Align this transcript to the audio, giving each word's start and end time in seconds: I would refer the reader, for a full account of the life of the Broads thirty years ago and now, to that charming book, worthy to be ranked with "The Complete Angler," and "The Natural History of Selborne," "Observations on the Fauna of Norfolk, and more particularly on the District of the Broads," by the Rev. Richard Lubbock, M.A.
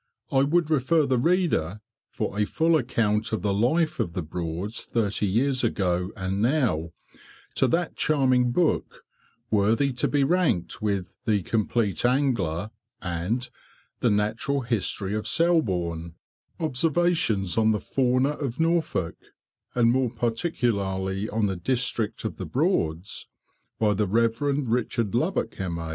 I 0.31 0.41
would 0.41 0.71
refer 0.71 1.05
the 1.05 1.19
reader, 1.19 1.79
for 2.09 2.39
a 2.39 2.45
full 2.45 2.75
account 2.75 3.31
of 3.31 3.43
the 3.43 3.53
life 3.53 3.99
of 3.99 4.13
the 4.13 4.23
Broads 4.23 4.81
thirty 4.83 5.27
years 5.27 5.63
ago 5.63 6.11
and 6.17 6.41
now, 6.41 6.89
to 7.53 7.67
that 7.67 7.97
charming 7.97 8.49
book, 8.51 9.05
worthy 9.51 9.93
to 9.93 10.07
be 10.07 10.23
ranked 10.23 10.81
with 10.81 11.15
"The 11.25 11.43
Complete 11.43 12.03
Angler," 12.03 12.71
and 12.99 13.47
"The 13.99 14.09
Natural 14.09 14.61
History 14.61 15.13
of 15.13 15.27
Selborne," 15.27 16.15
"Observations 16.59 17.55
on 17.55 17.71
the 17.71 17.79
Fauna 17.79 18.29
of 18.31 18.59
Norfolk, 18.59 19.17
and 19.75 19.91
more 19.91 20.09
particularly 20.09 21.29
on 21.29 21.45
the 21.45 21.55
District 21.57 22.25
of 22.25 22.37
the 22.37 22.47
Broads," 22.47 23.27
by 23.77 23.93
the 23.93 24.07
Rev. 24.07 24.35
Richard 24.41 25.13
Lubbock, 25.13 25.59
M.A. 25.59 25.89